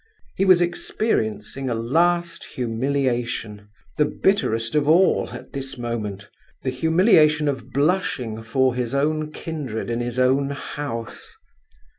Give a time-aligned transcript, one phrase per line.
[0.35, 3.69] He was experiencing a last humiliation,
[3.99, 9.99] the bitterest of all, at this moment—the humiliation of blushing for his own kindred in
[9.99, 11.31] his own house.